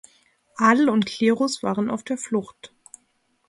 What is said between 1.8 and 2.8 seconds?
auf der Flucht.